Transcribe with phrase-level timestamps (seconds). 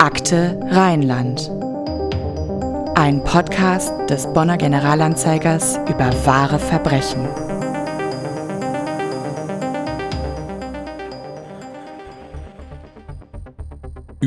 [0.00, 1.50] Akte Rheinland.
[2.94, 7.28] Ein Podcast des Bonner Generalanzeigers über wahre Verbrechen.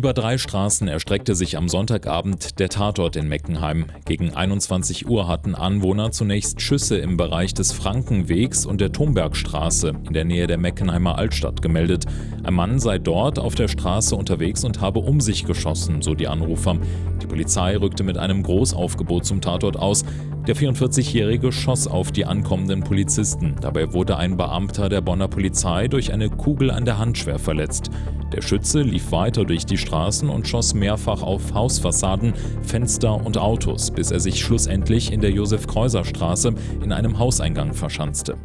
[0.04, 3.86] Über drei Straßen erstreckte sich am Sonntagabend der Tatort in Meckenheim.
[4.04, 10.12] Gegen 21 Uhr hatten Anwohner zunächst Schüsse im Bereich des Frankenwegs und der Thombergstraße in
[10.12, 12.04] der Nähe der Meckenheimer Altstadt gemeldet.
[12.44, 16.28] Ein Mann sei dort auf der Straße unterwegs und habe um sich geschossen, so die
[16.28, 16.76] Anrufer.
[17.22, 20.04] Die Polizei rückte mit einem Großaufgebot zum Tatort aus.
[20.48, 23.56] Der 44-Jährige schoss auf die ankommenden Polizisten.
[23.62, 27.90] Dabei wurde ein Beamter der Bonner Polizei durch eine Kugel an der Hand schwer verletzt.
[28.34, 32.34] Der Schütze lief weiter durch die Straßen und schoss mehrfach auf Hausfassaden,
[32.64, 38.36] Fenster und Autos, bis er sich schlussendlich in der Josef-Kreuser-Straße in einem Hauseingang verschanzte.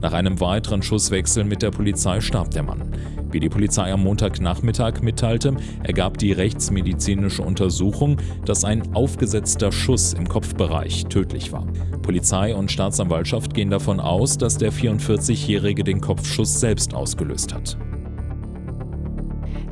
[0.00, 2.90] Nach einem weiteren Schusswechsel mit der Polizei starb der Mann.
[3.30, 10.26] Wie die Polizei am Montagnachmittag mitteilte, ergab die rechtsmedizinische Untersuchung, dass ein aufgesetzter Schuss im
[10.26, 11.66] Kopfbereich tödlich war.
[12.00, 17.76] Polizei und Staatsanwaltschaft gehen davon aus, dass der 44-Jährige den Kopfschuss selbst ausgelöst hat.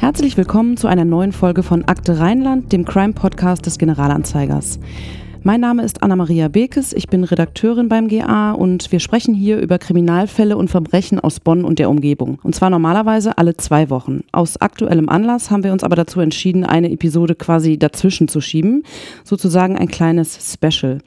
[0.02, 4.80] Herzlich willkommen zu einer neuen Folge von Akte Rheinland, dem Crime-Podcast des Generalanzeigers.
[5.44, 9.78] Mein Name ist Anna-Maria Bekes, ich bin Redakteurin beim GA und wir sprechen hier über
[9.78, 12.40] Kriminalfälle und Verbrechen aus Bonn und der Umgebung.
[12.42, 14.24] Und zwar normalerweise alle zwei Wochen.
[14.32, 18.82] Aus aktuellem Anlass haben wir uns aber dazu entschieden, eine Episode quasi dazwischen zu schieben,
[19.22, 20.98] sozusagen ein kleines Special.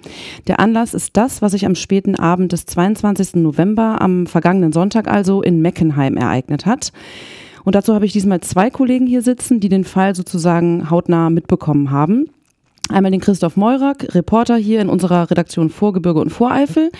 [0.47, 3.35] Der Anlass ist das, was sich am späten Abend des 22.
[3.35, 6.93] November, am vergangenen Sonntag also, in Meckenheim ereignet hat.
[7.65, 11.89] Und dazu habe ich diesmal zwei Kollegen hier sitzen, die den Fall sozusagen hautnah mitbekommen
[11.89, 12.29] haben.
[12.89, 16.91] Einmal den Christoph Meurak, Reporter hier in unserer Redaktion Vorgebirge und Voreifel.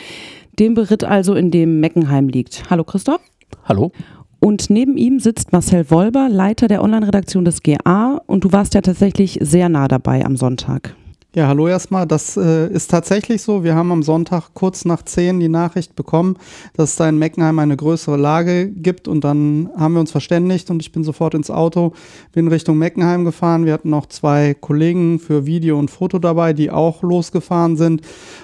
[0.57, 2.63] Dem Beritt also, in dem Meckenheim liegt.
[2.69, 3.21] Hallo Christoph.
[3.65, 3.91] Hallo.
[4.39, 8.21] Und neben ihm sitzt Marcel Wolber, Leiter der Online-Redaktion des GA.
[8.25, 10.95] Und du warst ja tatsächlich sehr nah dabei am Sonntag.
[11.35, 12.07] Ja, hallo erstmal.
[12.07, 13.61] Das äh, ist tatsächlich so.
[13.61, 16.37] Wir haben am Sonntag kurz nach 10 die Nachricht bekommen,
[16.75, 20.71] dass es da in Meckenheim eine größere Lage gibt und dann haben wir uns verständigt
[20.71, 21.91] und ich bin sofort ins Auto,
[22.31, 23.65] bin Richtung Meckenheim gefahren.
[23.65, 27.99] Wir hatten noch zwei Kollegen für Video und Foto dabei, die auch losgefahren sind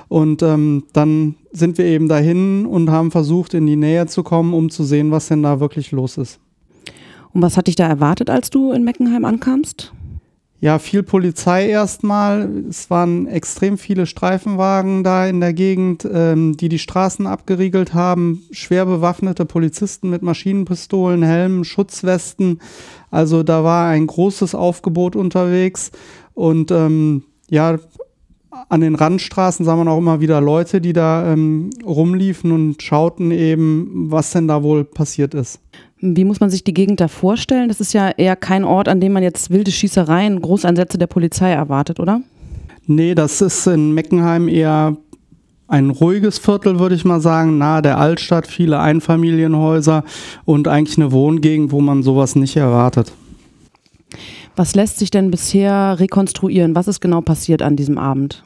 [0.10, 4.54] und ähm, dann sind wir eben dahin und haben versucht, in die Nähe zu kommen,
[4.54, 6.42] um zu sehen, was denn da wirklich los ist.
[7.32, 9.94] Und was hat dich da erwartet, als du in Meckenheim ankamst?
[10.62, 12.48] Ja, viel Polizei erstmal.
[12.70, 18.44] Es waren extrem viele Streifenwagen da in der Gegend, ähm, die die Straßen abgeriegelt haben.
[18.52, 22.62] Schwer bewaffnete Polizisten mit Maschinenpistolen, Helmen, Schutzwesten.
[23.10, 25.90] Also da war ein großes Aufgebot unterwegs.
[26.36, 27.80] Und ähm, ja,
[28.70, 33.32] an den Randstraßen sah man auch immer wieder Leute, die da ähm, rumliefen und schauten
[33.32, 35.60] eben, was denn da wohl passiert ist.
[36.02, 37.68] Wie muss man sich die Gegend da vorstellen?
[37.68, 41.52] Das ist ja eher kein Ort, an dem man jetzt wilde Schießereien, Großeinsätze der Polizei
[41.52, 42.22] erwartet, oder?
[42.88, 44.98] Nee, das ist in Meckenheim eher
[45.68, 50.04] ein ruhiges Viertel, würde ich mal sagen, nahe der Altstadt, viele Einfamilienhäuser
[50.44, 53.14] und eigentlich eine Wohngegend, wo man sowas nicht erwartet.
[54.56, 56.76] Was lässt sich denn bisher rekonstruieren?
[56.76, 58.44] Was ist genau passiert an diesem Abend?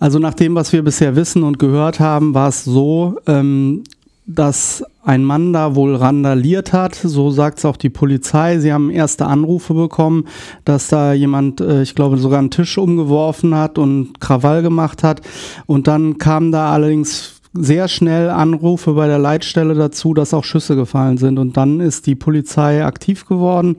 [0.00, 3.84] Also nach dem, was wir bisher wissen und gehört haben, war es so, ähm,
[4.28, 8.58] dass ein Mann da wohl randaliert hat, so sagt es auch die Polizei.
[8.58, 10.26] Sie haben erste Anrufe bekommen,
[10.66, 15.22] dass da jemand, äh, ich glaube, sogar einen Tisch umgeworfen hat und Krawall gemacht hat.
[15.64, 20.76] Und dann kamen da allerdings sehr schnell Anrufe bei der Leitstelle dazu, dass auch Schüsse
[20.76, 21.38] gefallen sind.
[21.38, 23.78] Und dann ist die Polizei aktiv geworden,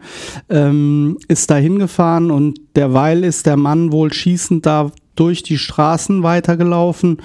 [0.50, 4.90] ähm, ist da hingefahren und derweil ist der Mann wohl schießend da
[5.20, 7.18] durch die Straßen weitergelaufen.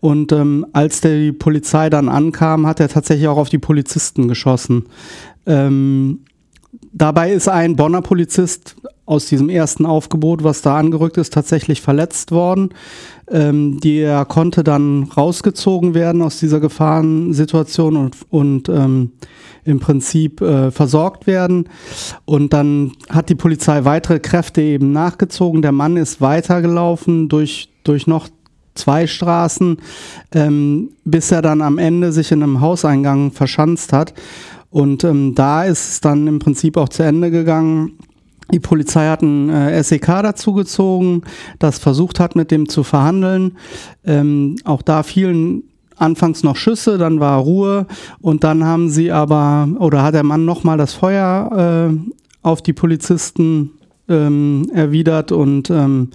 [0.00, 4.28] Und ähm, als der, die Polizei dann ankam, hat er tatsächlich auch auf die Polizisten
[4.28, 4.84] geschossen.
[5.46, 6.20] Ähm,
[6.92, 8.76] dabei ist ein Bonner Polizist
[9.06, 12.70] aus diesem ersten Aufgebot, was da angerückt ist, tatsächlich verletzt worden.
[13.30, 19.12] Ähm, der konnte dann rausgezogen werden aus dieser Gefahrensituation und, und ähm,
[19.66, 21.68] im Prinzip äh, versorgt werden.
[22.24, 25.60] Und dann hat die Polizei weitere Kräfte eben nachgezogen.
[25.60, 28.28] Der Mann ist weitergelaufen durch, durch noch
[28.74, 29.78] zwei Straßen,
[30.32, 34.14] ähm, bis er dann am Ende sich in einem Hauseingang verschanzt hat.
[34.70, 37.92] Und ähm, da ist es dann im Prinzip auch zu Ende gegangen.
[38.52, 41.22] Die Polizei hat ein äh, SEK dazugezogen,
[41.58, 43.56] das versucht hat, mit dem zu verhandeln.
[44.04, 45.64] Ähm, auch da fielen
[45.96, 47.86] anfangs noch Schüsse, dann war Ruhe
[48.20, 52.72] und dann haben sie aber, oder hat der Mann nochmal das Feuer äh, auf die
[52.72, 53.72] Polizisten
[54.08, 56.10] ähm, erwidert und ähm,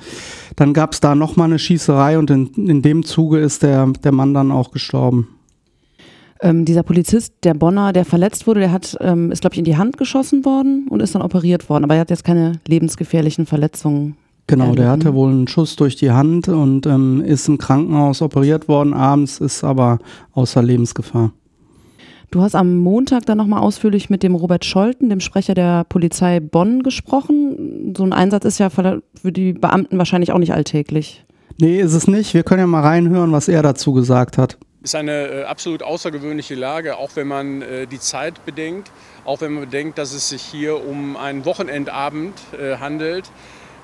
[0.55, 4.11] dann gab es da nochmal eine Schießerei und in, in dem Zuge ist der, der
[4.11, 5.27] Mann dann auch gestorben.
[6.41, 9.65] Ähm, dieser Polizist, der Bonner, der verletzt wurde, der hat, ähm, ist, glaube ich, in
[9.65, 11.83] die Hand geschossen worden und ist dann operiert worden.
[11.83, 14.17] Aber er hat jetzt keine lebensgefährlichen Verletzungen.
[14.47, 18.67] Genau, der hatte wohl einen Schuss durch die Hand und ähm, ist im Krankenhaus operiert
[18.67, 19.99] worden abends, ist aber
[20.33, 21.31] außer Lebensgefahr.
[22.31, 26.39] Du hast am Montag dann nochmal ausführlich mit dem Robert Scholten, dem Sprecher der Polizei
[26.39, 27.93] Bonn, gesprochen.
[27.95, 31.25] So ein Einsatz ist ja für die Beamten wahrscheinlich auch nicht alltäglich.
[31.59, 32.33] Nee, ist es nicht.
[32.33, 34.57] Wir können ja mal reinhören, was er dazu gesagt hat.
[34.83, 38.91] Es ist eine äh, absolut außergewöhnliche Lage, auch wenn man äh, die Zeit bedenkt,
[39.25, 43.29] auch wenn man bedenkt, dass es sich hier um einen Wochenendabend äh, handelt.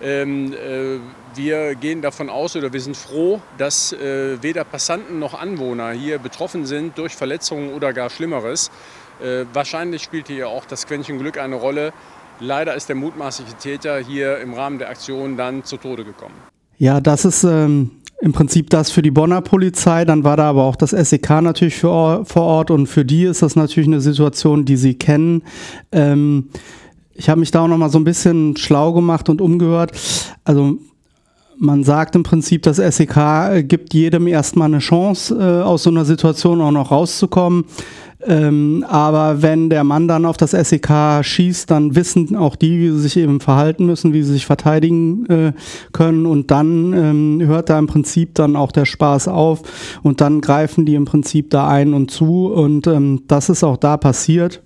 [0.02, 1.00] Ähm, äh,
[1.36, 6.20] wir gehen davon aus oder wir sind froh, dass äh, weder Passanten noch Anwohner hier
[6.20, 8.70] betroffen sind durch Verletzungen oder gar Schlimmeres.
[9.22, 11.94] Äh, wahrscheinlich spielt hier auch das Quäntchen Glück eine Rolle.
[12.40, 16.36] Leider ist der mutmaßliche Täter hier im Rahmen der Aktion dann zu Tode gekommen.
[16.78, 17.92] Ja, das ist ähm,
[18.22, 20.06] im Prinzip das für die Bonner Polizei.
[20.06, 23.42] Dann war da aber auch das SEK natürlich für, vor Ort und für die ist
[23.42, 25.44] das natürlich eine Situation, die sie kennen.
[25.92, 26.50] Ähm,
[27.18, 29.92] ich habe mich da auch noch mal so ein bisschen schlau gemacht und umgehört.
[30.44, 30.78] Also
[31.60, 35.90] man sagt im Prinzip, das SEK äh, gibt jedem erstmal eine Chance, äh, aus so
[35.90, 37.66] einer Situation auch noch rauszukommen.
[38.25, 42.90] Ähm, aber wenn der Mann dann auf das SEK schießt, dann wissen auch die, wie
[42.92, 45.54] sie sich eben verhalten müssen, wie sie sich verteidigen äh,
[45.94, 46.25] können.
[46.25, 49.62] Und dann ähm, hört da im Prinzip dann auch der Spaß auf.
[50.04, 52.48] Und dann greifen die im Prinzip da ein und zu.
[52.48, 54.62] Und ähm, das ist auch da passiert.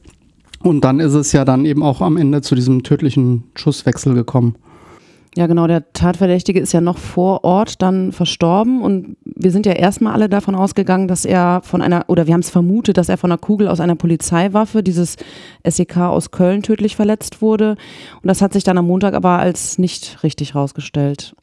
[0.63, 4.55] Und dann ist es ja dann eben auch am Ende zu diesem tödlichen Schusswechsel gekommen.
[5.37, 5.65] Ja, genau.
[5.65, 10.27] Der Tatverdächtige ist ja noch vor Ort dann verstorben und wir sind ja erstmal alle
[10.27, 13.37] davon ausgegangen, dass er von einer, oder wir haben es vermutet, dass er von einer
[13.37, 15.15] Kugel aus einer Polizeiwaffe, dieses
[15.65, 17.77] SEK aus Köln, tödlich verletzt wurde.
[18.21, 21.33] Und das hat sich dann am Montag aber als nicht richtig rausgestellt.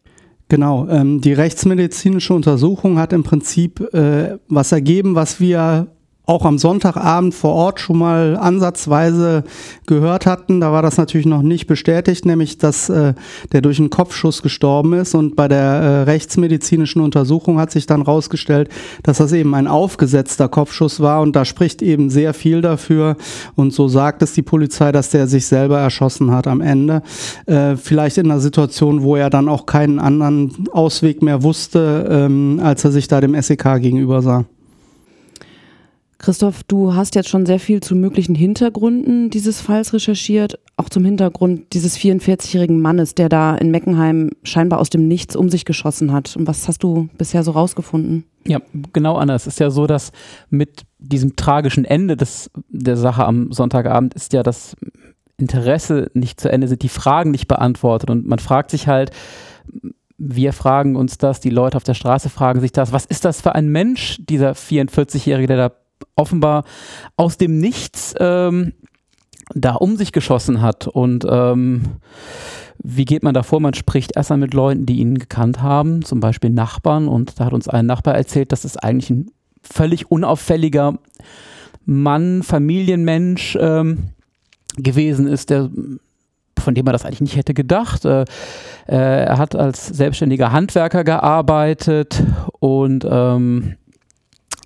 [0.50, 5.88] Genau, ähm, die rechtsmedizinische Untersuchung hat im Prinzip äh, was ergeben, was wir
[6.28, 9.44] auch am Sonntagabend vor Ort schon mal ansatzweise
[9.86, 10.60] gehört hatten.
[10.60, 13.14] Da war das natürlich noch nicht bestätigt, nämlich dass äh,
[13.52, 15.14] der durch einen Kopfschuss gestorben ist.
[15.14, 18.68] Und bei der äh, rechtsmedizinischen Untersuchung hat sich dann rausgestellt,
[19.02, 21.22] dass das eben ein aufgesetzter Kopfschuss war.
[21.22, 23.16] Und da spricht eben sehr viel dafür.
[23.56, 27.02] Und so sagt es die Polizei, dass der sich selber erschossen hat am Ende.
[27.46, 32.60] Äh, vielleicht in einer Situation, wo er dann auch keinen anderen Ausweg mehr wusste, ähm,
[32.62, 34.44] als er sich da dem SEK gegenüber sah.
[36.18, 41.04] Christoph, du hast jetzt schon sehr viel zu möglichen Hintergründen dieses Falls recherchiert, auch zum
[41.04, 46.12] Hintergrund dieses 44-jährigen Mannes, der da in Meckenheim scheinbar aus dem Nichts um sich geschossen
[46.12, 46.36] hat.
[46.36, 48.24] Und was hast du bisher so rausgefunden?
[48.48, 48.60] Ja,
[48.92, 49.42] genau anders.
[49.42, 50.10] Es ist ja so, dass
[50.50, 54.76] mit diesem tragischen Ende des, der Sache am Sonntagabend ist ja das
[55.36, 58.10] Interesse nicht zu Ende, sind die Fragen nicht beantwortet.
[58.10, 59.12] Und man fragt sich halt,
[60.16, 63.40] wir fragen uns das, die Leute auf der Straße fragen sich das, was ist das
[63.40, 65.72] für ein Mensch, dieser 44-Jährige, der da
[66.16, 66.64] offenbar
[67.16, 68.72] aus dem Nichts ähm,
[69.54, 70.86] da um sich geschossen hat.
[70.86, 71.82] Und ähm,
[72.82, 73.60] wie geht man da vor?
[73.60, 77.08] Man spricht erstmal mit Leuten, die ihn gekannt haben, zum Beispiel Nachbarn.
[77.08, 79.30] Und da hat uns ein Nachbar erzählt, dass es eigentlich ein
[79.62, 80.98] völlig unauffälliger
[81.84, 84.10] Mann, Familienmensch ähm,
[84.76, 85.70] gewesen ist, der
[86.58, 88.04] von dem man das eigentlich nicht hätte gedacht.
[88.04, 88.22] Äh,
[88.88, 92.22] äh er hat als selbstständiger Handwerker gearbeitet
[92.58, 93.76] und ähm,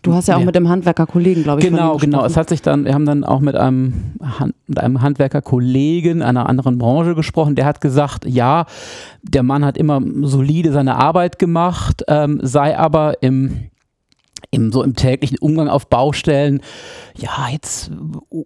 [0.03, 0.47] Du hast ja auch ja.
[0.47, 1.67] mit dem Handwerkerkollegen, glaube ich.
[1.67, 2.25] Genau, genau.
[2.25, 4.15] Es hat sich dann, wir haben dann auch mit einem,
[4.67, 7.55] mit einem Handwerkerkollegen einer anderen Branche gesprochen.
[7.55, 8.67] Der hat gesagt, ja,
[9.23, 13.71] der Mann hat immer solide seine Arbeit gemacht, ähm, sei aber im
[14.51, 16.61] im, so im täglichen Umgang auf Baustellen,
[17.17, 17.91] ja, jetzt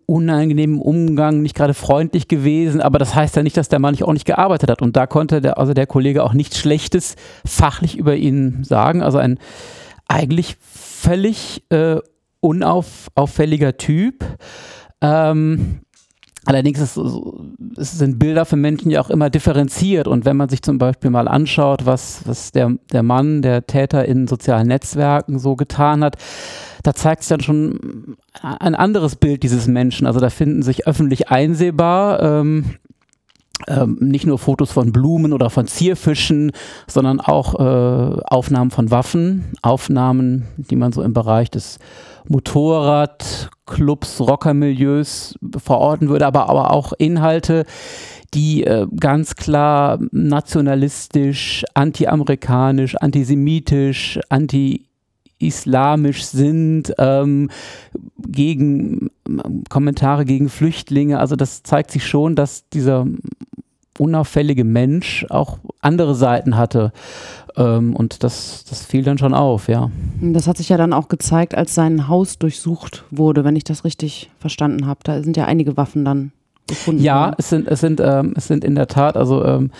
[0.06, 4.04] unangenehmen Umgang, nicht gerade freundlich gewesen, aber das heißt ja nicht, dass der Mann nicht
[4.04, 4.82] auch nicht gearbeitet hat.
[4.82, 9.02] Und da konnte der, also der Kollege auch nichts Schlechtes fachlich über ihn sagen.
[9.02, 9.38] Also ein
[10.08, 10.56] eigentlich
[10.96, 11.98] völlig äh,
[12.40, 14.24] unauffälliger Typ.
[15.00, 15.80] Ähm,
[16.46, 16.96] Allerdings ist,
[17.76, 21.10] es sind Bilder für Menschen ja auch immer differenziert und wenn man sich zum Beispiel
[21.10, 26.18] mal anschaut, was, was der, der Mann, der Täter in sozialen Netzwerken so getan hat,
[26.84, 30.06] da zeigt sich dann schon ein anderes Bild dieses Menschen.
[30.06, 32.76] Also da finden sich öffentlich einsehbar ähm,
[33.68, 36.52] ähm, nicht nur Fotos von Blumen oder von Zierfischen,
[36.86, 41.78] sondern auch äh, Aufnahmen von Waffen, Aufnahmen, die man so im Bereich des
[42.28, 47.64] Motorradclubs, Rockermilieus verorten würde, aber, aber auch Inhalte,
[48.34, 54.86] die äh, ganz klar nationalistisch, anti-amerikanisch, antisemitisch, anti
[55.38, 57.50] islamisch sind, ähm,
[58.18, 59.10] gegen
[59.68, 61.18] Kommentare gegen Flüchtlinge.
[61.18, 63.06] Also das zeigt sich schon, dass dieser
[63.98, 66.92] unauffällige Mensch auch andere Seiten hatte.
[67.56, 69.90] Ähm, und das, das fiel dann schon auf, ja.
[70.20, 73.84] Das hat sich ja dann auch gezeigt, als sein Haus durchsucht wurde, wenn ich das
[73.84, 75.00] richtig verstanden habe.
[75.04, 76.32] Da sind ja einige Waffen dann
[76.66, 77.34] gefunden Ja, worden.
[77.38, 79.70] es sind, es sind, ähm, es sind in der Tat, also ähm,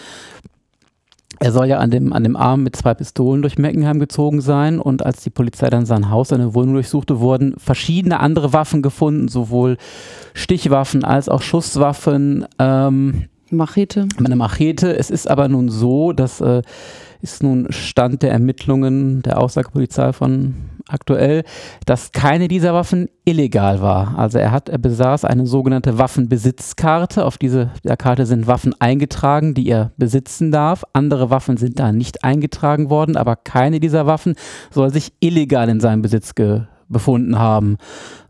[1.39, 4.81] er soll ja an dem, an dem Arm mit zwei Pistolen durch Meckenheim gezogen sein
[4.81, 9.29] und als die Polizei dann sein Haus, seine Wohnung durchsuchte, wurden verschiedene andere Waffen gefunden,
[9.29, 9.77] sowohl
[10.35, 12.47] Stichwaffen als auch Schusswaffen.
[12.59, 14.07] Ähm, Machete.
[14.25, 14.97] eine Machete.
[14.97, 16.63] Es ist aber nun so, das äh,
[17.21, 20.55] ist nun Stand der Ermittlungen der Aussagepolizei von
[20.89, 21.43] aktuell,
[21.85, 24.17] dass keine dieser Waffen illegal war.
[24.19, 27.25] Also er hat, er besaß eine sogenannte Waffenbesitzkarte.
[27.25, 30.85] Auf diese der Karte sind Waffen eingetragen, die er besitzen darf.
[30.93, 34.37] Andere Waffen sind da nicht eingetragen worden, aber keine dieser Waffen
[34.71, 37.79] soll sich illegal in seinem Besitz ge befunden haben.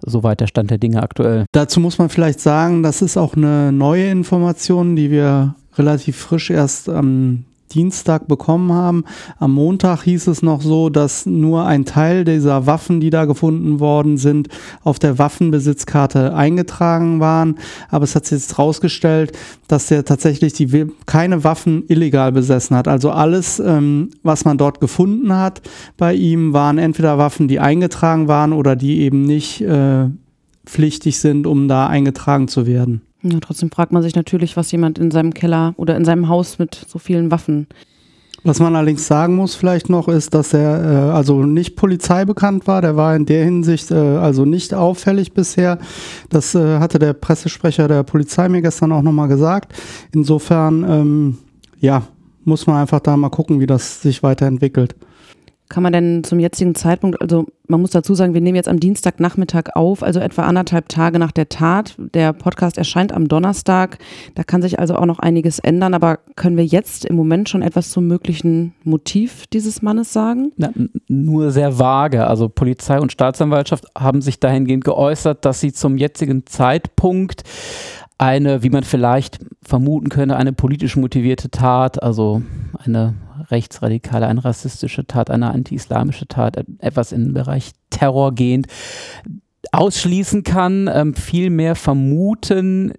[0.00, 1.44] Soweit der Stand der Dinge aktuell.
[1.52, 6.50] Dazu muss man vielleicht sagen, das ist auch eine neue Information, die wir relativ frisch
[6.50, 9.04] erst am Dienstag bekommen haben.
[9.38, 13.80] Am Montag hieß es noch so, dass nur ein Teil dieser Waffen, die da gefunden
[13.80, 14.48] worden sind,
[14.82, 17.56] auf der Waffenbesitzkarte eingetragen waren.
[17.90, 19.32] Aber es hat sich jetzt herausgestellt,
[19.68, 22.88] dass der tatsächlich die, keine Waffen illegal besessen hat.
[22.88, 25.62] Also alles, ähm, was man dort gefunden hat
[25.96, 30.08] bei ihm, waren entweder Waffen, die eingetragen waren oder die eben nicht äh,
[30.66, 33.05] pflichtig sind, um da eingetragen zu werden.
[33.30, 36.58] Ja, trotzdem fragt man sich natürlich, was jemand in seinem Keller oder in seinem Haus
[36.58, 37.66] mit so vielen Waffen.
[38.44, 42.80] Was man allerdings sagen muss vielleicht noch, ist, dass er äh, also nicht polizeibekannt war.
[42.80, 45.78] Der war in der Hinsicht äh, also nicht auffällig bisher.
[46.30, 49.74] Das äh, hatte der Pressesprecher der Polizei mir gestern auch nochmal gesagt.
[50.12, 51.38] Insofern, ähm,
[51.80, 52.02] ja,
[52.44, 54.94] muss man einfach da mal gucken, wie das sich weiterentwickelt.
[55.68, 58.78] Kann man denn zum jetzigen Zeitpunkt, also man muss dazu sagen, wir nehmen jetzt am
[58.78, 61.96] Dienstagnachmittag auf, also etwa anderthalb Tage nach der Tat.
[61.98, 63.98] Der Podcast erscheint am Donnerstag.
[64.36, 65.94] Da kann sich also auch noch einiges ändern.
[65.94, 70.52] Aber können wir jetzt im Moment schon etwas zum möglichen Motiv dieses Mannes sagen?
[70.56, 70.70] Na,
[71.08, 72.26] nur sehr vage.
[72.26, 77.42] Also Polizei und Staatsanwaltschaft haben sich dahingehend geäußert, dass sie zum jetzigen Zeitpunkt
[78.18, 82.42] eine, wie man vielleicht vermuten könnte, eine politisch motivierte Tat, also
[82.78, 83.14] eine
[83.50, 88.66] rechtsradikale, eine rassistische Tat, eine anti-islamische Tat, et- etwas im Bereich Terror gehend,
[89.72, 90.88] ausschließen kann.
[90.92, 92.92] Ähm, vielmehr vermuten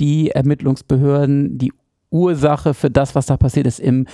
[0.00, 1.72] die Ermittlungsbehörden die
[2.10, 4.06] Ursache für das, was da passiert ist, im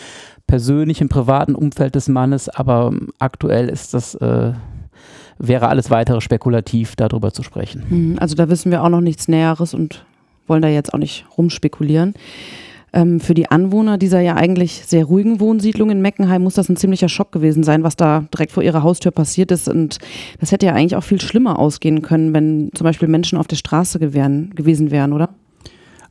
[0.46, 4.52] persönlichen, privaten Umfeld des Mannes, aber ähm, aktuell ist das, äh,
[5.38, 7.84] wäre alles weitere spekulativ, darüber zu sprechen.
[7.88, 10.04] Hm, Also da wissen wir auch noch nichts Näheres und
[10.46, 12.14] wollen da jetzt auch nicht rumspekulieren.
[12.92, 16.76] Ähm, für die Anwohner dieser ja eigentlich sehr ruhigen Wohnsiedlung in Meckenheim muss das ein
[16.76, 19.68] ziemlicher Schock gewesen sein, was da direkt vor ihrer Haustür passiert ist.
[19.68, 19.98] Und
[20.40, 23.56] das hätte ja eigentlich auch viel schlimmer ausgehen können, wenn zum Beispiel Menschen auf der
[23.56, 25.30] Straße gewähren, gewesen wären, oder?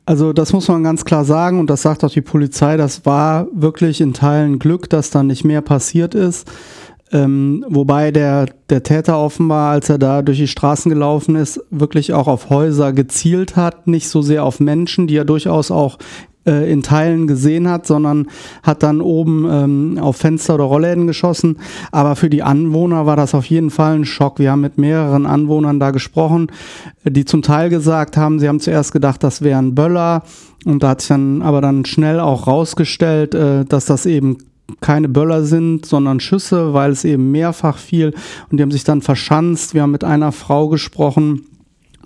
[0.06, 3.46] Also das muss man ganz klar sagen und das sagt auch die Polizei, das war
[3.52, 6.50] wirklich in Teilen Glück, dass da nicht mehr passiert ist.
[7.10, 12.12] Ähm, wobei der, der Täter offenbar, als er da durch die Straßen gelaufen ist, wirklich
[12.12, 15.98] auch auf Häuser gezielt hat, nicht so sehr auf Menschen, die er durchaus auch
[16.46, 18.26] äh, in Teilen gesehen hat, sondern
[18.62, 21.58] hat dann oben ähm, auf Fenster oder Rollläden geschossen.
[21.92, 24.38] Aber für die Anwohner war das auf jeden Fall ein Schock.
[24.38, 26.50] Wir haben mit mehreren Anwohnern da gesprochen,
[27.04, 30.22] die zum Teil gesagt haben, sie haben zuerst gedacht, das wären Böller.
[30.64, 34.38] Und da hat sich dann aber dann schnell auch rausgestellt, äh, dass das eben
[34.80, 38.14] keine Böller sind, sondern Schüsse, weil es eben mehrfach fiel.
[38.50, 39.74] Und die haben sich dann verschanzt.
[39.74, 41.46] Wir haben mit einer Frau gesprochen,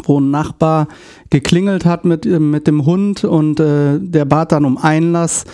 [0.04, 0.88] wo ein Nachbar
[1.30, 5.44] geklingelt hat mit, äh, mit dem Hund und äh, der bat dann um Einlass,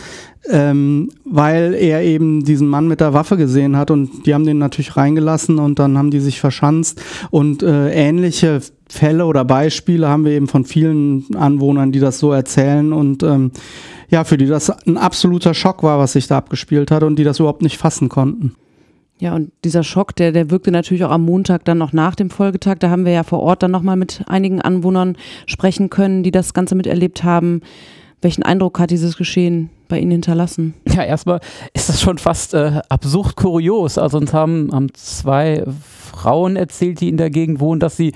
[0.51, 4.59] ähm, weil er eben diesen Mann mit der Waffe gesehen hat und die haben den
[4.59, 10.25] natürlich reingelassen und dann haben die sich verschanzt und äh, ähnliche Fälle oder Beispiele haben
[10.25, 13.51] wir eben von vielen Anwohnern, die das so erzählen und ähm,
[14.09, 17.25] ja, für die das ein absoluter Schock war, was sich da abgespielt hat und die
[17.25, 18.55] das überhaupt nicht fassen konnten.
[19.21, 22.31] Ja, und dieser Schock, der, der wirkte natürlich auch am Montag dann noch nach dem
[22.31, 22.77] Folgetag.
[22.79, 26.55] Da haben wir ja vor Ort dann nochmal mit einigen Anwohnern sprechen können, die das
[26.55, 27.63] Ganze miterlebt haben.
[28.21, 30.75] Welchen Eindruck hat dieses Geschehen bei Ihnen hinterlassen?
[30.87, 31.41] Ja, erstmal
[31.73, 33.99] ist das schon fast äh, absurd kurios.
[33.99, 38.13] Also uns haben, haben zwei Frauen erzählt, die in der Gegend wohnen, dass sie,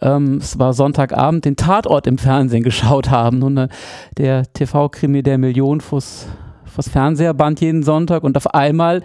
[0.00, 3.40] ähm, es war Sonntagabend, den Tatort im Fernsehen geschaut haben.
[3.40, 3.68] Nun, äh,
[4.16, 6.26] der TV-Krimi der Million fürs,
[6.64, 9.02] fürs Fernseherband jeden Sonntag und auf einmal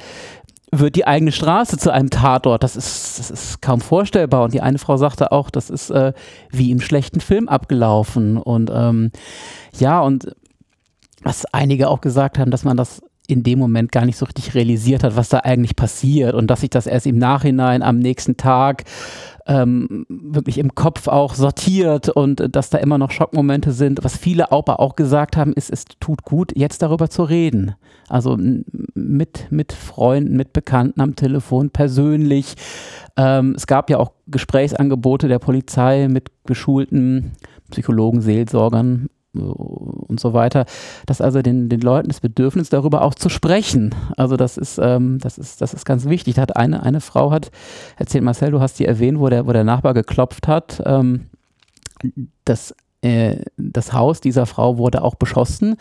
[0.71, 2.63] wird die eigene Straße zu einem Tatort.
[2.63, 4.43] Das ist, das ist kaum vorstellbar.
[4.43, 6.13] Und die eine Frau sagte auch, das ist äh,
[6.51, 8.37] wie im schlechten Film abgelaufen.
[8.37, 9.11] Und ähm,
[9.77, 10.35] ja, und
[11.23, 14.55] was einige auch gesagt haben, dass man das in dem Moment gar nicht so richtig
[14.55, 18.37] realisiert hat, was da eigentlich passiert und dass sich das erst im Nachhinein am nächsten
[18.37, 18.85] Tag
[19.47, 24.03] ähm, wirklich im Kopf auch sortiert und dass da immer noch Schockmomente sind.
[24.03, 27.75] Was viele auch, auch gesagt haben, ist, es tut gut, jetzt darüber zu reden.
[28.09, 32.55] Also mit, mit Freunden, mit Bekannten am Telefon, persönlich.
[33.15, 37.31] Ähm, es gab ja auch Gesprächsangebote der Polizei mit geschulten
[37.71, 40.65] Psychologen, Seelsorgern, und so weiter,
[41.05, 43.93] dass also den, den Leuten das Bedürfnis darüber auch zu sprechen.
[44.15, 46.35] Also das ist, ähm, das ist, das ist ganz wichtig.
[46.35, 47.51] Da hat eine, eine Frau hat
[47.97, 50.81] erzählt, Marcel, du hast die erwähnt, wo der, wo der Nachbar geklopft hat.
[50.85, 51.27] Ähm,
[52.45, 55.75] das das Haus dieser Frau wurde auch beschossen.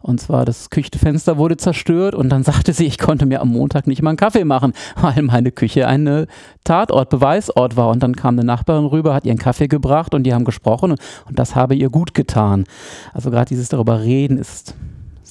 [0.00, 2.14] Und zwar das Küchenfenster wurde zerstört.
[2.14, 5.22] Und dann sagte sie, ich konnte mir am Montag nicht mal einen Kaffee machen, weil
[5.22, 6.26] meine Küche ein
[6.64, 7.88] Tatort, Beweisort war.
[7.88, 10.92] Und dann kam eine Nachbarin rüber, hat ihren Kaffee gebracht und die haben gesprochen.
[10.92, 12.64] Und das habe ihr gut getan.
[13.12, 14.74] Also gerade dieses darüber reden ist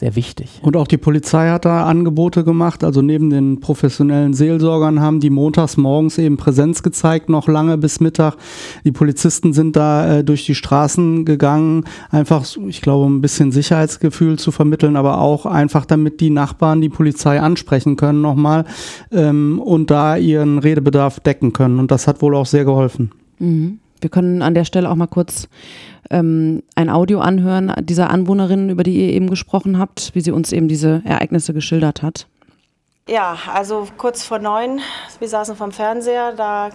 [0.02, 0.60] sehr wichtig.
[0.64, 2.84] Und auch die Polizei hat da Angebote gemacht.
[2.84, 8.00] Also neben den professionellen Seelsorgern haben die montags morgens eben Präsenz gezeigt, noch lange bis
[8.00, 8.36] Mittag.
[8.84, 13.52] Die Polizisten sind da äh, durch die Straßen gegangen, einfach, ich glaube, um ein bisschen
[13.52, 18.66] Sicherheitsgefühl zu vermitteln, aber auch einfach, damit die Nachbarn die Polizei ansprechen können nochmal
[19.12, 21.78] ähm, und da ihren Redebedarf decken können.
[21.78, 23.12] Und das hat wohl auch sehr geholfen.
[23.38, 23.81] Mhm.
[24.02, 25.48] Wir können an der Stelle auch mal kurz
[26.10, 30.52] ähm, ein Audio anhören dieser Anwohnerin, über die ihr eben gesprochen habt, wie sie uns
[30.52, 32.28] eben diese Ereignisse geschildert hat.
[33.08, 34.80] Ja, also kurz vor neun,
[35.20, 36.70] wir saßen vom Fernseher, da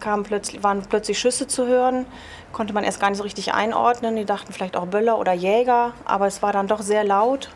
[0.00, 2.06] kamen plötzlich, waren plötzlich Schüsse zu hören.
[2.52, 4.16] Konnte man erst gar nicht so richtig einordnen.
[4.16, 7.50] Die dachten vielleicht auch Böller oder Jäger, aber es war dann doch sehr laut.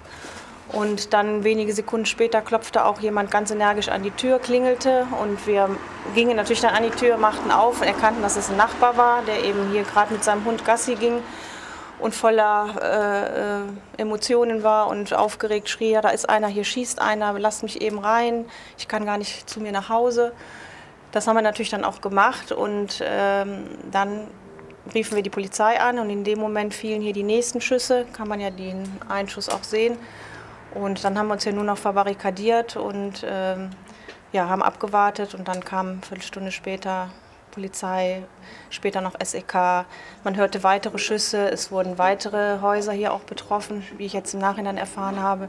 [0.72, 5.44] Und dann wenige Sekunden später klopfte auch jemand ganz energisch an die Tür, klingelte und
[5.46, 5.68] wir
[6.14, 9.22] gingen natürlich dann an die Tür, machten auf und erkannten, dass es ein Nachbar war,
[9.22, 11.22] der eben hier gerade mit seinem Hund Gassi ging
[11.98, 17.00] und voller äh, äh, Emotionen war und aufgeregt schrie, ja, da ist einer, hier schießt
[17.00, 18.44] einer, lasst mich eben rein,
[18.78, 20.32] ich kann gar nicht zu mir nach Hause.
[21.10, 24.28] Das haben wir natürlich dann auch gemacht und ähm, dann
[24.94, 28.28] riefen wir die Polizei an und in dem Moment fielen hier die nächsten Schüsse, kann
[28.28, 29.98] man ja den Einschuss auch sehen.
[30.74, 33.70] Und dann haben wir uns ja nur noch verbarrikadiert und ähm,
[34.32, 37.10] ja, haben abgewartet und dann kam eine Viertelstunde später
[37.50, 38.22] Polizei,
[38.70, 39.84] später noch SEK.
[40.24, 44.40] Man hörte weitere Schüsse, es wurden weitere Häuser hier auch betroffen, wie ich jetzt im
[44.40, 45.48] Nachhinein erfahren habe.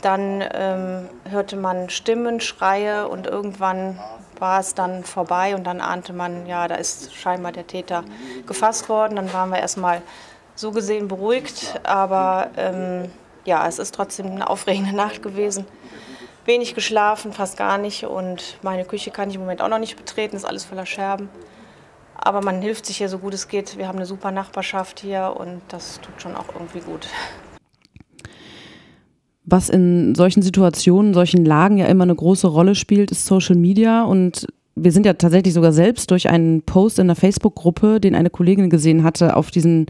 [0.00, 3.98] Dann ähm, hörte man Stimmen, Schreie und irgendwann
[4.38, 8.04] war es dann vorbei und dann ahnte man, ja, da ist scheinbar der Täter
[8.46, 9.16] gefasst worden.
[9.16, 10.00] Dann waren wir erstmal
[10.54, 13.10] so gesehen beruhigt, aber ähm,
[13.50, 15.66] ja, es ist trotzdem eine aufregende Nacht gewesen.
[16.46, 18.04] Wenig geschlafen, fast gar nicht.
[18.04, 21.28] Und meine Küche kann ich im Moment auch noch nicht betreten, ist alles voller Scherben.
[22.14, 23.76] Aber man hilft sich hier so gut es geht.
[23.76, 27.08] Wir haben eine super Nachbarschaft hier und das tut schon auch irgendwie gut.
[29.44, 34.04] Was in solchen Situationen, solchen Lagen ja immer eine große Rolle spielt, ist Social Media.
[34.04, 38.30] Und wir sind ja tatsächlich sogar selbst durch einen Post in der Facebook-Gruppe, den eine
[38.30, 39.86] Kollegin gesehen hatte, auf diesen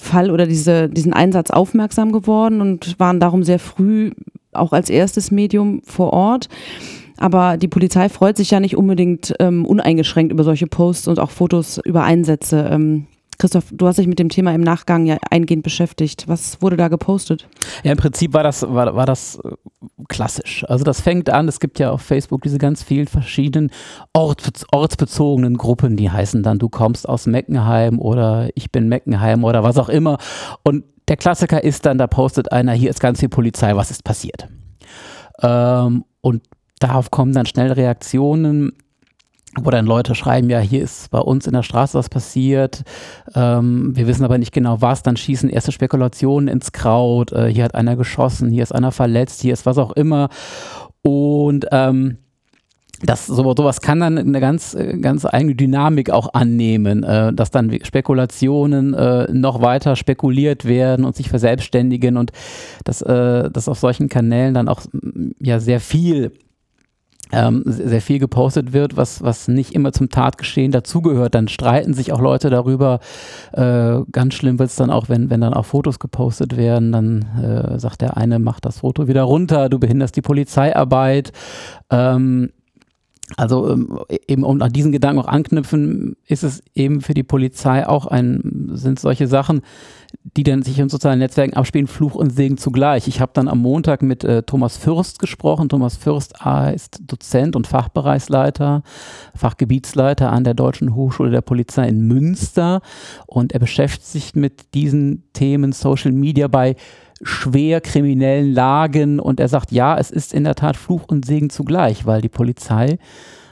[0.00, 4.12] Fall oder diese, diesen Einsatz aufmerksam geworden und waren darum sehr früh
[4.52, 6.48] auch als erstes Medium vor Ort.
[7.16, 11.30] Aber die Polizei freut sich ja nicht unbedingt ähm, uneingeschränkt über solche Posts und auch
[11.30, 12.68] Fotos über Einsätze.
[12.72, 13.06] Ähm,
[13.40, 16.28] Christoph, du hast dich mit dem Thema im Nachgang ja eingehend beschäftigt.
[16.28, 17.48] Was wurde da gepostet?
[17.82, 19.50] Ja, im Prinzip war das, war, war das äh,
[20.08, 20.62] klassisch.
[20.68, 23.70] Also das fängt an, es gibt ja auf Facebook diese ganz vielen verschiedenen
[24.12, 29.62] Ort, ortsbezogenen Gruppen, die heißen dann, du kommst aus Meckenheim oder ich bin Meckenheim oder
[29.62, 30.18] was auch immer.
[30.62, 34.04] Und der Klassiker ist dann, da postet einer, hier ist ganz viel Polizei, was ist
[34.04, 34.48] passiert?
[35.42, 36.42] Ähm, und
[36.78, 38.72] darauf kommen dann schnell Reaktionen
[39.56, 42.82] wo dann Leute schreiben, ja, hier ist bei uns in der Straße was passiert,
[43.34, 47.64] ähm, wir wissen aber nicht genau was, dann schießen erste Spekulationen ins Kraut, äh, hier
[47.64, 50.28] hat einer geschossen, hier ist einer verletzt, hier ist was auch immer.
[51.02, 52.18] Und ähm,
[53.02, 57.72] das, so, sowas kann dann eine ganz, ganz eigene Dynamik auch annehmen, äh, dass dann
[57.82, 62.32] Spekulationen äh, noch weiter spekuliert werden und sich verselbstständigen und
[62.84, 64.82] dass, äh, dass auf solchen Kanälen dann auch
[65.40, 66.32] ja sehr viel
[67.32, 71.34] ähm, sehr viel gepostet wird, was, was nicht immer zum Tatgeschehen dazugehört.
[71.34, 73.00] Dann streiten sich auch Leute darüber.
[73.52, 76.92] Äh, ganz schlimm wird es dann auch, wenn, wenn dann auch Fotos gepostet werden.
[76.92, 81.32] Dann äh, sagt der eine, mach das Foto wieder runter, du behinderst die Polizeiarbeit.
[81.90, 82.50] Ähm,
[83.36, 87.86] also ähm, eben um an diesen Gedanken auch anknüpfen, ist es eben für die Polizei
[87.86, 89.62] auch ein, sind solche Sachen,
[90.36, 93.06] die dann sich in sozialen Netzwerken abspielen, Fluch und Segen zugleich.
[93.08, 95.68] Ich habe dann am Montag mit äh, Thomas Fürst gesprochen.
[95.68, 96.34] Thomas Fürst
[96.74, 98.82] ist Dozent und Fachbereichsleiter,
[99.34, 102.80] Fachgebietsleiter an der Deutschen Hochschule der Polizei in Münster
[103.26, 106.76] und er beschäftigt sich mit diesen Themen Social Media bei
[107.22, 111.50] schwer kriminellen Lagen und er sagt, ja, es ist in der Tat Fluch und Segen
[111.50, 112.98] zugleich, weil die Polizei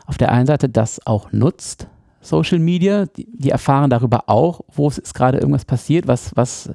[0.06, 1.86] auf der einen Seite das auch nutzt,
[2.20, 6.70] Social Media, die, die erfahren darüber auch, wo es ist gerade irgendwas passiert, was, was,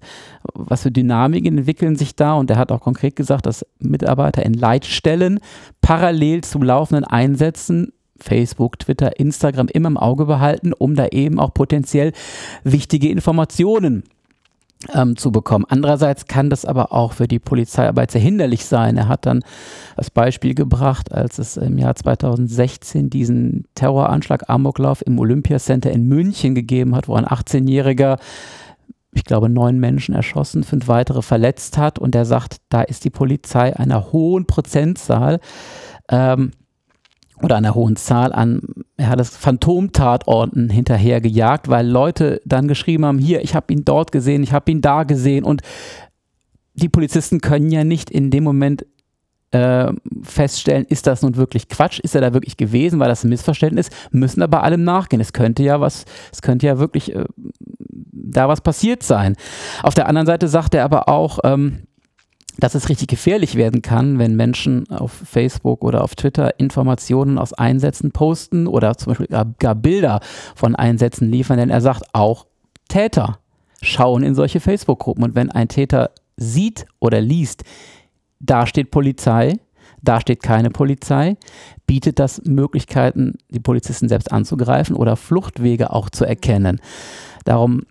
[0.53, 2.33] was für Dynamiken entwickeln sich da.
[2.33, 5.39] Und er hat auch konkret gesagt, dass Mitarbeiter in Leitstellen
[5.81, 11.53] parallel zu laufenden Einsätzen Facebook, Twitter, Instagram immer im Auge behalten, um da eben auch
[11.53, 12.13] potenziell
[12.63, 14.03] wichtige Informationen
[14.93, 15.65] ähm, zu bekommen.
[15.67, 18.97] Andererseits kann das aber auch für die Polizeiarbeit sehr hinderlich sein.
[18.97, 19.43] Er hat dann
[19.95, 26.55] das Beispiel gebracht, als es im Jahr 2016 diesen Terroranschlag Amoklauf im Olympiacenter in München
[26.55, 28.17] gegeben hat, wo ein 18-Jähriger
[29.15, 31.99] ich glaube, neun Menschen erschossen, fünf weitere verletzt hat.
[31.99, 35.39] Und er sagt, da ist die Polizei einer hohen Prozentzahl
[36.09, 36.51] ähm,
[37.43, 38.61] oder einer hohen Zahl an,
[38.97, 44.11] er hat es Phantomtatorten hinterhergejagt, weil Leute dann geschrieben haben, hier, ich habe ihn dort
[44.11, 45.61] gesehen, ich habe ihn da gesehen und
[46.73, 48.85] die Polizisten können ja nicht in dem Moment
[49.51, 49.91] äh,
[50.23, 53.89] feststellen, ist das nun wirklich Quatsch, ist er da wirklich gewesen, weil das ein Missverständnis,
[54.09, 55.21] müssen aber allem nachgehen.
[55.21, 57.25] Es könnte ja was, es könnte ja wirklich äh,
[58.11, 59.35] da was passiert sein.
[59.83, 61.83] Auf der anderen Seite sagt er aber auch, ähm,
[62.57, 67.53] dass es richtig gefährlich werden kann, wenn Menschen auf Facebook oder auf Twitter Informationen aus
[67.53, 69.27] Einsätzen posten oder zum Beispiel
[69.59, 70.19] gar, Bilder
[70.55, 72.45] von Einsätzen liefern, denn er sagt auch,
[72.89, 73.39] Täter
[73.81, 77.63] schauen in solche Facebook-Gruppen und wenn ein Täter sieht oder liest,
[78.39, 79.53] da steht Polizei,
[80.01, 81.37] da steht keine Polizei,
[81.87, 86.81] bietet das Möglichkeiten, die Polizisten selbst anzugreifen oder Fluchtwege auch zu erkennen.
[87.45, 87.83] Darum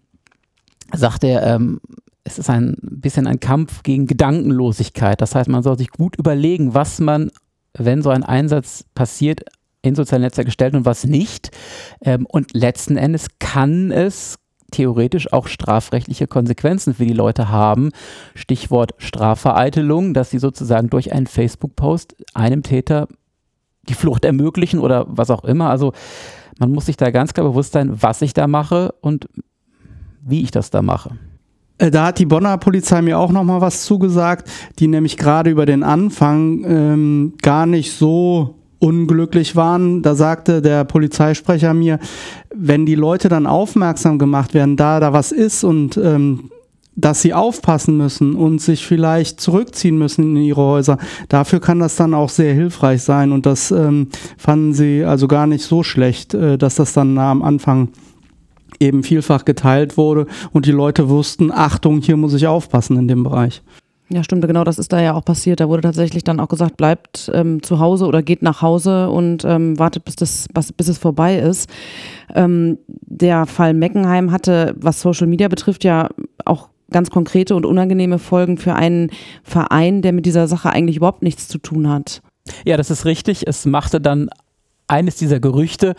[0.93, 1.81] sagt er, ähm,
[2.25, 5.21] es ist ein bisschen ein Kampf gegen Gedankenlosigkeit.
[5.21, 7.31] Das heißt, man soll sich gut überlegen, was man,
[7.75, 9.45] wenn so ein Einsatz passiert,
[9.83, 11.51] in sozialen Netzwerke stellt und was nicht.
[12.01, 14.39] Ähm, und letzten Endes kann es
[14.71, 17.91] theoretisch auch strafrechtliche Konsequenzen für die Leute haben.
[18.35, 23.09] Stichwort Strafvereitelung, dass sie sozusagen durch einen Facebook-Post einem Täter
[23.89, 25.69] die Flucht ermöglichen oder was auch immer.
[25.69, 25.93] Also
[26.59, 29.29] man muss sich da ganz klar bewusst sein, was ich da mache und
[30.23, 31.19] wie ich das da mache.
[31.83, 35.51] Äh, da hat die Bonner Polizei mir auch noch mal was zugesagt, die nämlich gerade
[35.51, 40.03] über den Anfang ähm, gar nicht so unglücklich waren.
[40.03, 41.99] Da sagte der Polizeisprecher mir,
[42.55, 46.51] wenn die Leute dann aufmerksam gemacht werden, da da was ist und ähm,
[46.95, 50.99] dass sie aufpassen müssen und sich vielleicht zurückziehen müssen in ihre Häuser.
[51.29, 55.49] Dafür kann das dann auch sehr hilfreich sein und das ähm, fanden sie also gar
[55.49, 57.89] nicht so schlecht, äh, dass das dann am Anfang
[58.83, 63.23] eben vielfach geteilt wurde und die Leute wussten, Achtung, hier muss ich aufpassen in dem
[63.23, 63.63] Bereich.
[64.13, 65.61] Ja, stimmt, genau, das ist da ja auch passiert.
[65.61, 69.43] Da wurde tatsächlich dann auch gesagt, bleibt ähm, zu Hause oder geht nach Hause und
[69.47, 71.71] ähm, wartet, bis, das, bis es vorbei ist.
[72.35, 76.11] Ähm, der Fall Meckenheim hatte, was Social Media betrifft, ja
[76.45, 79.09] auch ganz konkrete und unangenehme Folgen für einen
[79.45, 82.21] Verein, der mit dieser Sache eigentlich überhaupt nichts zu tun hat.
[82.67, 83.47] Ja, das ist richtig.
[83.47, 84.29] Es machte dann
[84.89, 85.95] eines dieser Gerüchte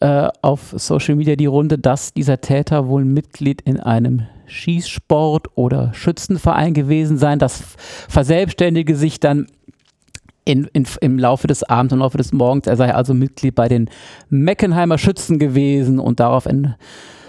[0.00, 5.92] äh, auf Social Media die Runde, dass dieser Täter wohl Mitglied in einem Schießsport oder
[5.94, 7.38] Schützenverein gewesen sein.
[7.38, 7.62] Das
[8.08, 9.46] verselbstständige sich dann
[10.44, 12.66] in, in, im Laufe des Abends und im Laufe des Morgens.
[12.66, 13.88] Er sei also Mitglied bei den
[14.28, 16.74] Meckenheimer Schützen gewesen und daraufhin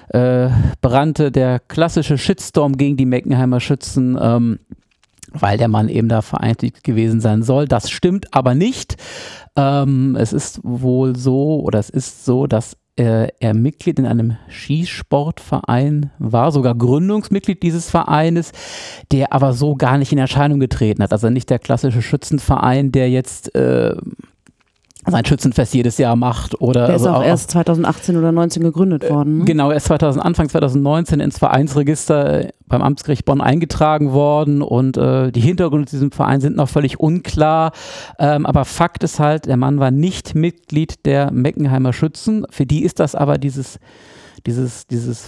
[0.10, 0.50] äh,
[0.82, 4.18] brannte der klassische Shitstorm gegen die Meckenheimer Schützen.
[4.22, 4.60] Ähm,
[5.38, 7.68] weil der Mann eben da vereinigt gewesen sein soll.
[7.68, 8.96] Das stimmt aber nicht.
[9.58, 14.38] Ähm, es ist wohl so, oder es ist so, dass äh, er Mitglied in einem
[14.50, 18.52] Skisportverein war, sogar Gründungsmitglied dieses Vereines,
[19.12, 21.12] der aber so gar nicht in Erscheinung getreten hat.
[21.12, 23.96] Also nicht der klassische Schützenverein, der jetzt äh,
[25.12, 26.60] sein Schützenfest jedes Jahr macht.
[26.62, 29.40] Oder Der ist also auch, auch erst 2018 oder 2019 gegründet äh, worden.
[29.40, 29.46] Ne?
[29.46, 35.42] Genau, erst 2000, Anfang 2019 ins Vereinsregister beim Amtsgericht Bonn eingetragen worden und äh, die
[35.42, 37.72] Hintergründe zu diesem Verein sind noch völlig unklar.
[38.20, 42.46] Ähm, aber Fakt ist halt, der Mann war nicht Mitglied der Meckenheimer Schützen.
[42.50, 43.80] Für die ist das aber dieses,
[44.46, 45.28] dieses, dieses,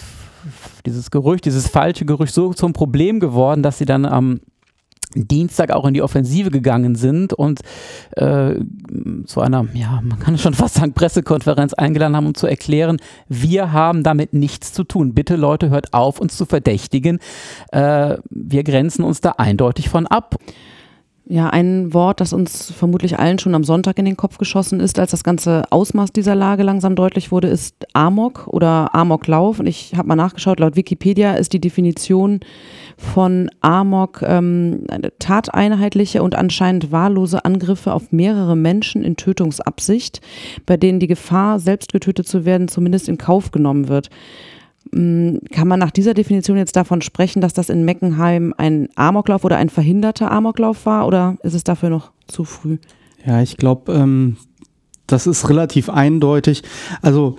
[0.85, 4.39] dieses Gerücht, dieses falsche Gerücht so zum Problem geworden, dass sie dann am
[5.25, 7.61] Dienstag auch in die Offensive gegangen sind und
[8.11, 8.55] äh,
[9.25, 12.97] zu einer, ja, man kann schon fast sagen, Pressekonferenz eingeladen haben, um zu erklären,
[13.29, 15.13] wir haben damit nichts zu tun.
[15.13, 17.19] Bitte Leute, hört auf, uns zu verdächtigen.
[17.71, 20.35] Äh, wir grenzen uns da eindeutig von ab.
[21.29, 24.97] Ja, ein Wort, das uns vermutlich allen schon am Sonntag in den Kopf geschossen ist,
[24.97, 29.59] als das ganze Ausmaß dieser Lage langsam deutlich wurde, ist Amok oder Amoklauf.
[29.59, 32.39] Und ich habe mal nachgeschaut, laut Wikipedia ist die Definition
[32.97, 34.85] von Amok ähm,
[35.19, 40.21] tateinheitliche und anscheinend wahllose Angriffe auf mehrere Menschen in Tötungsabsicht,
[40.65, 44.09] bei denen die Gefahr, selbst getötet zu werden, zumindest in Kauf genommen wird.
[44.91, 49.43] Mm, kann man nach dieser Definition jetzt davon sprechen, dass das in Meckenheim ein Amoklauf
[49.43, 52.77] oder ein verhinderter Amoklauf war oder ist es dafür noch zu früh?
[53.25, 54.37] Ja, ich glaube, ähm,
[55.07, 56.63] das ist relativ eindeutig.
[57.01, 57.37] Also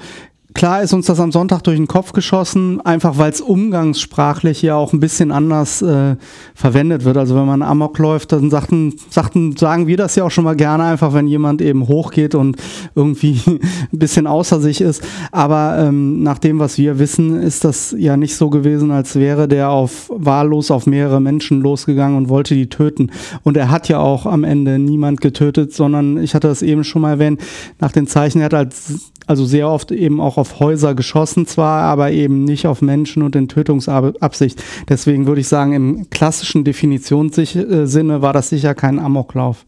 [0.55, 4.77] Klar ist uns das am Sonntag durch den Kopf geschossen, einfach weil es umgangssprachlich ja
[4.77, 6.17] auch ein bisschen anders äh,
[6.55, 7.19] verwendet wird.
[7.19, 10.57] Also wenn man Amok läuft, dann sagten, sagten, sagen wir das ja auch schon mal
[10.57, 12.57] gerne einfach, wenn jemand eben hochgeht und
[12.95, 15.07] irgendwie ein bisschen außer sich ist.
[15.33, 19.49] Aber ähm, nach dem, was wir wissen, ist das ja nicht so gewesen, als wäre
[19.49, 23.11] der auf wahllos auf mehrere Menschen losgegangen und wollte die töten.
[23.43, 27.03] Und er hat ja auch am Ende niemand getötet, sondern ich hatte das eben schon
[27.03, 27.43] mal erwähnt,
[27.81, 31.83] nach den Zeichen, er hat als also sehr oft eben auch auf Häuser geschossen zwar,
[31.83, 34.63] aber eben nicht auf Menschen und in Tötungsabsicht.
[34.89, 39.67] Deswegen würde ich sagen, im klassischen Definitionssinne war das sicher kein Amoklauf.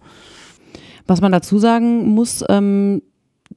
[1.07, 3.03] Was man dazu sagen muss, ähm,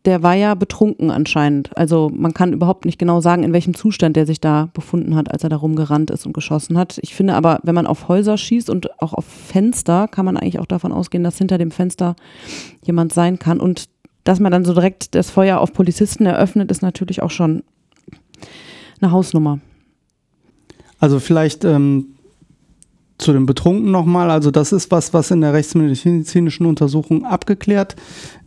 [0.05, 1.75] der war ja betrunken anscheinend.
[1.77, 5.31] Also man kann überhaupt nicht genau sagen, in welchem Zustand der sich da befunden hat,
[5.31, 6.99] als er da rumgerannt ist und geschossen hat.
[7.01, 10.59] Ich finde aber, wenn man auf Häuser schießt und auch auf Fenster, kann man eigentlich
[10.59, 12.15] auch davon ausgehen, dass hinter dem Fenster
[12.83, 13.59] jemand sein kann.
[13.59, 13.85] Und
[14.23, 17.63] dass man dann so direkt das Feuer auf Polizisten eröffnet, ist natürlich auch schon
[19.01, 19.59] eine Hausnummer.
[20.99, 22.13] Also vielleicht ähm,
[23.17, 24.31] zu dem Betrunken nochmal.
[24.31, 27.95] Also das ist was, was in der rechtsmedizinischen Untersuchung abgeklärt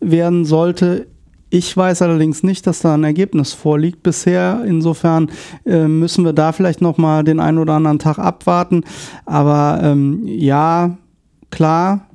[0.01, 1.07] werden sollte.
[1.49, 4.65] Ich weiß allerdings nicht, dass da ein Ergebnis vorliegt bisher.
[4.67, 5.31] Insofern
[5.65, 8.83] äh, müssen wir da vielleicht nochmal den einen oder anderen Tag abwarten.
[9.25, 10.99] Aber ähm, ja,
[11.51, 12.06] klar,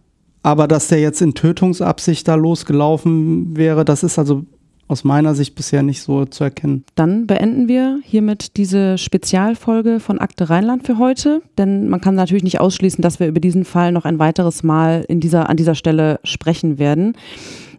[0.44, 4.44] aber dass der jetzt in Tötungsabsicht da losgelaufen wäre, das ist also
[4.92, 6.84] aus meiner Sicht bisher nicht so zu erkennen.
[6.96, 12.44] Dann beenden wir hiermit diese Spezialfolge von Akte Rheinland für heute, denn man kann natürlich
[12.44, 15.76] nicht ausschließen, dass wir über diesen Fall noch ein weiteres Mal in dieser, an dieser
[15.76, 17.14] Stelle sprechen werden.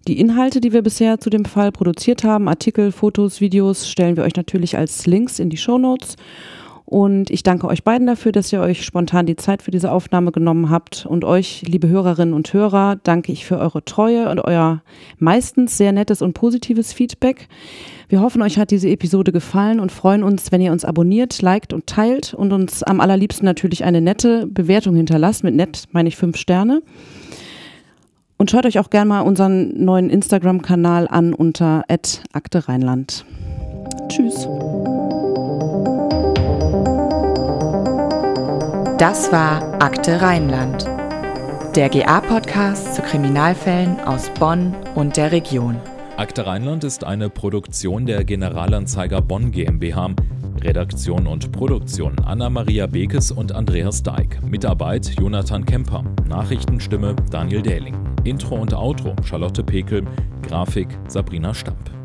[0.09, 4.25] Die Inhalte, die wir bisher zu dem Fall produziert haben, Artikel, Fotos, Videos, stellen wir
[4.25, 6.16] euch natürlich als Links in die Show Notes.
[6.85, 10.33] Und ich danke euch beiden dafür, dass ihr euch spontan die Zeit für diese Aufnahme
[10.33, 11.07] genommen habt.
[11.07, 14.83] Und euch, liebe Hörerinnen und Hörer, danke ich für eure Treue und euer
[15.18, 17.49] meistens sehr nettes und positives Feedback.
[18.09, 21.73] Wir hoffen, euch hat diese Episode gefallen und freuen uns, wenn ihr uns abonniert, liked
[21.73, 25.45] und teilt und uns am allerliebsten natürlich eine nette Bewertung hinterlasst.
[25.45, 26.83] Mit nett meine ich fünf Sterne.
[28.37, 33.25] Und schaut euch auch gerne mal unseren neuen Instagram-Kanal an unter Akte Rheinland.
[34.09, 34.49] Tschüss.
[39.03, 40.87] Das war Akte Rheinland,
[41.75, 45.77] der GA-Podcast zu Kriminalfällen aus Bonn und der Region.
[46.17, 50.11] Akte Rheinland ist eine Produktion der Generalanzeiger Bonn GmbH.
[50.61, 54.41] Redaktion und Produktion Anna-Maria Bekes und Andreas Deik.
[54.49, 56.05] Mitarbeit Jonathan Kemper.
[56.29, 57.97] Nachrichtenstimme Daniel Dähling.
[58.23, 60.05] Intro und Outro Charlotte Pekel.
[60.43, 62.02] Grafik Sabrina Stamp.